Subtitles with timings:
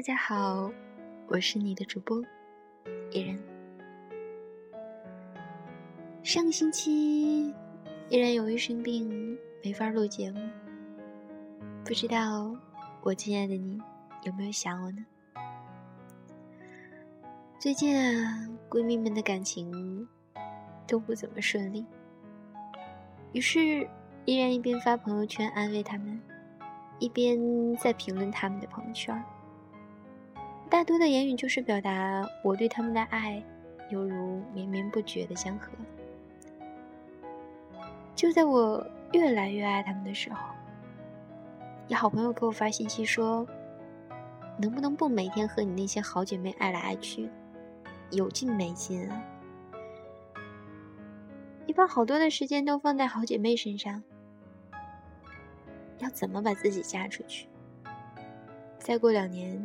[0.00, 0.72] 大家好，
[1.26, 2.22] 我是你的主播
[3.10, 3.38] 依然。
[6.22, 7.54] 上个星期
[8.08, 10.40] 依然由于生病没法录节目，
[11.84, 12.50] 不知道
[13.02, 13.78] 我亲爱的你
[14.22, 15.04] 有没有想我呢？
[17.58, 20.08] 最近啊，闺蜜们的感情
[20.86, 21.84] 都不怎么顺利，
[23.34, 23.86] 于是
[24.24, 26.18] 依然一边发朋友圈安慰她们，
[26.98, 29.22] 一边在评论她们的朋友圈。
[30.70, 33.42] 大多的言语就是表达我对他们的爱，
[33.88, 35.72] 犹如绵绵不绝的江河。
[38.14, 40.38] 就在我越来越爱他们的时候，
[41.88, 43.44] 有好朋友给我发信息说
[44.56, 47.28] ：“能不能不每天和你那些好姐妹爱来爱去，
[48.12, 49.24] 有劲没劲啊？
[51.66, 54.04] 你把好多的时间都放在好姐妹身上，
[55.98, 57.48] 要怎么把自己嫁出去？
[58.78, 59.60] 再过两年。”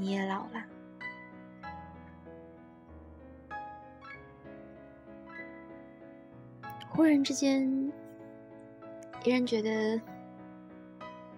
[0.00, 0.64] 你也老了，
[6.88, 7.68] 忽然之间，
[9.24, 10.00] 依然觉得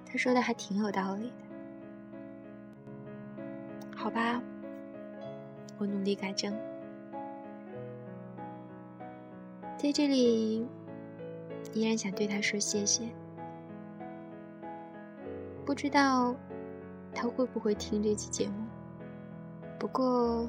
[0.05, 1.35] 他说的还挺有道理的。
[3.97, 4.43] 好吧，
[5.79, 6.53] 我努力改正。
[9.79, 10.67] 在这里，
[11.73, 13.09] 依然想对他说谢谢。
[15.65, 16.35] 不知道。
[17.13, 18.67] 他会不会听这期节目？
[19.79, 20.49] 不过，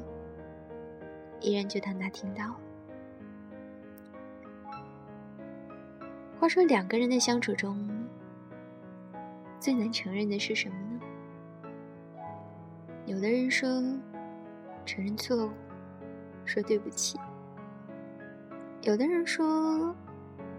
[1.39, 2.59] 依然就当他听到了。
[6.39, 7.87] 话说，两个人的相处中，
[9.59, 10.99] 最难承认的是什么呢？
[13.05, 13.67] 有的人说，
[14.85, 15.51] 承认错误，
[16.45, 17.17] 说对不起；
[18.81, 19.95] 有的人说，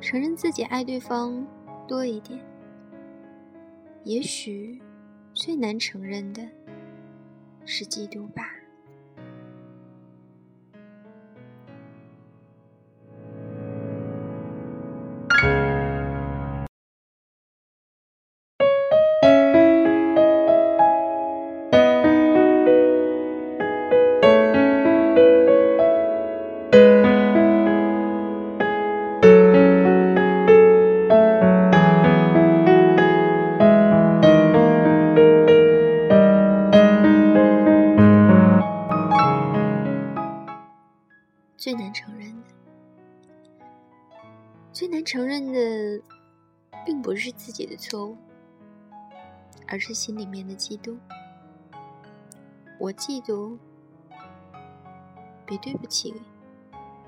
[0.00, 1.46] 承认自己爱对方
[1.86, 2.40] 多一点。
[4.04, 4.80] 也许。
[5.34, 6.46] 最难承认的
[7.64, 8.51] 是嫉妒吧。
[41.62, 42.48] 最难承认的，
[44.72, 46.02] 最难承认的，
[46.84, 48.16] 并不是自己的错误，
[49.68, 50.98] 而是心里面的嫉妒。
[52.80, 53.56] 我嫉妒，
[55.46, 56.12] 比对不起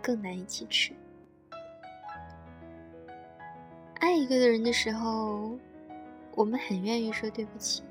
[0.00, 0.94] 更难以启齿。
[3.98, 5.59] 爱一个人的时候，
[6.36, 7.82] 我们很愿意说对不起。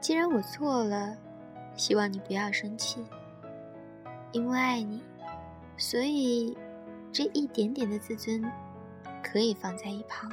[0.00, 1.14] 既然我错了，
[1.76, 3.04] 希望你不要生气，
[4.32, 5.02] 因为爱你。
[5.80, 6.54] 所以，
[7.10, 8.44] 这一点点的自尊
[9.22, 10.30] 可以放在一旁。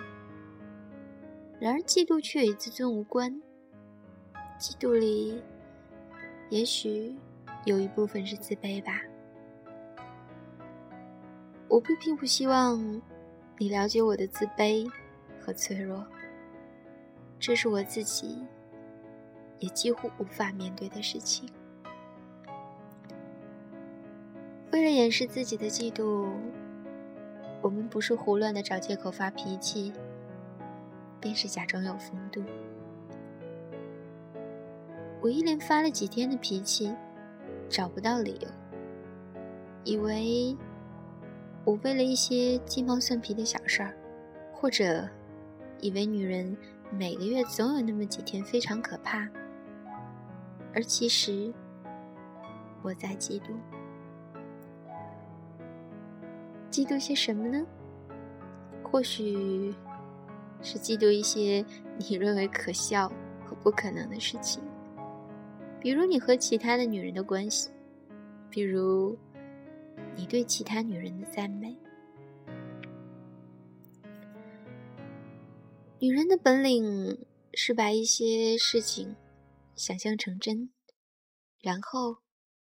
[1.57, 3.41] 然而，嫉妒却与自尊无关。
[4.59, 5.41] 嫉妒里，
[6.49, 7.15] 也许
[7.63, 9.01] 有一部分是自卑吧。
[11.69, 13.01] 我不并不希望
[13.57, 14.85] 你了解我的自卑
[15.39, 16.05] 和脆弱，
[17.39, 18.45] 这是我自己
[19.59, 21.49] 也几乎无法面对的事情。
[24.77, 26.29] 为了掩饰自己的嫉妒，
[27.63, 29.91] 我们不是胡乱的找借口发脾气，
[31.19, 32.43] 便是假装有风度。
[35.19, 36.95] 我一连发了几天的脾气，
[37.67, 38.47] 找不到理由，
[39.83, 40.55] 以为
[41.65, 43.97] 我为了一些鸡毛蒜皮的小事儿，
[44.53, 45.09] 或者
[45.79, 46.55] 以为女人
[46.91, 49.27] 每个月总有那么几天非常可怕，
[50.71, 51.51] 而其实
[52.83, 53.55] 我在嫉妒。
[56.71, 57.65] 嫉妒些什么呢？
[58.83, 59.73] 或许
[60.61, 61.65] 是嫉妒一些
[61.97, 63.09] 你认为可笑
[63.45, 64.63] 和不可能的事情，
[65.79, 67.69] 比如你和其他的女人的关系，
[68.49, 69.17] 比如
[70.15, 71.75] 你对其他女人的赞美。
[75.99, 79.15] 女人的本领是把一些事情
[79.75, 80.69] 想象成真，
[81.59, 82.17] 然后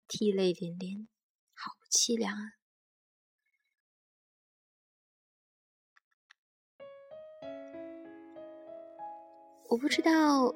[0.08, 1.08] 涕泪连连，
[1.54, 2.63] 好凄凉啊！
[9.70, 10.54] 我不知道，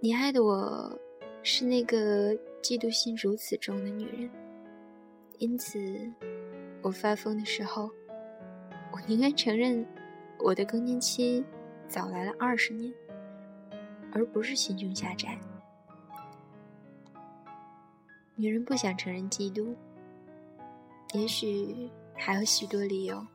[0.00, 0.98] 你爱的我
[1.42, 4.30] 是那个嫉妒心如此重的女人，
[5.38, 5.80] 因此，
[6.82, 7.90] 我发疯的时候，
[8.92, 9.86] 我宁愿承认
[10.38, 11.42] 我的更年期
[11.88, 12.92] 早来了二十年，
[14.12, 15.38] 而不是心胸狭窄。
[18.36, 19.74] 女人不想承认嫉妒，
[21.14, 23.26] 也许还有许多理由，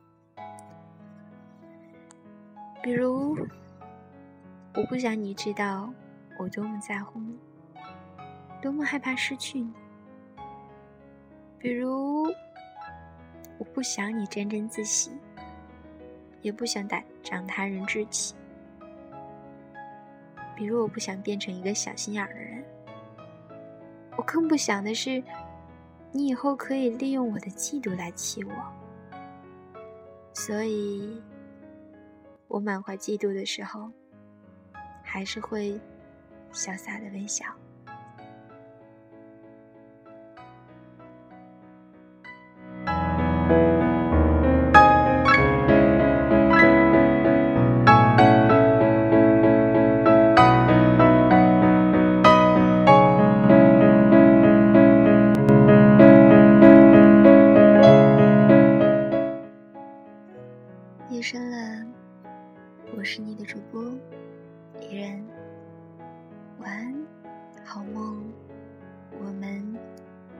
[2.82, 3.36] 比如
[4.78, 5.92] 我不想你知道
[6.38, 7.36] 我多么在乎你，
[8.62, 9.72] 多么害怕失去你；
[11.58, 12.22] 比如
[13.58, 15.10] 我不想你沾沾自喜，
[16.42, 18.36] 也不想打长他人志气；
[20.54, 22.64] 比如我不想变成一个小心眼儿的人。
[24.16, 25.20] 我更不想的是，
[26.12, 28.52] 你以后可以利用我的嫉妒来气我，
[30.34, 31.20] 所以，
[32.46, 33.90] 我满怀嫉妒的时候，
[35.10, 35.80] 还是会
[36.52, 37.46] 潇洒的微笑。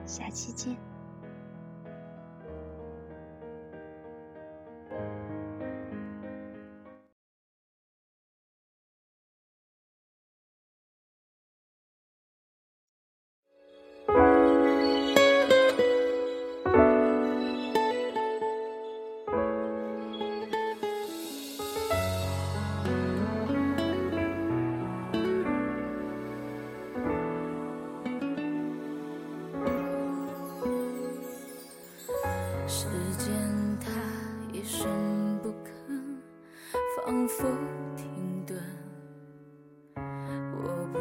[0.09, 0.88] 下期见。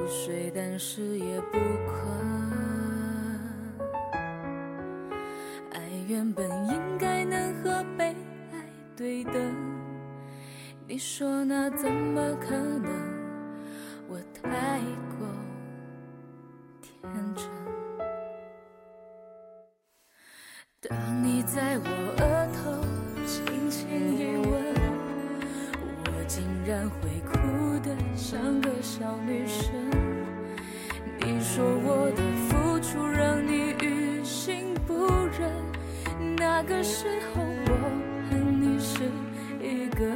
[0.08, 1.98] 睡但是也不困。
[5.72, 8.06] 爱原本应该能和被
[8.52, 8.64] 爱
[8.96, 9.34] 对等，
[10.86, 12.90] 你说那怎么可能？
[14.08, 14.80] 我太
[15.18, 15.28] 过
[16.80, 16.92] 天
[17.34, 17.44] 真。
[20.80, 21.84] 当你在我
[22.18, 22.82] 额头
[23.26, 24.74] 轻轻一吻，
[26.06, 29.67] 我竟然会哭得像个小女生。
[31.58, 34.94] 说我的付出让你于心不
[35.36, 35.50] 忍，
[36.36, 37.72] 那个时候我
[38.30, 39.10] 恨你是
[39.60, 40.06] 一个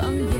[0.00, 0.37] from you.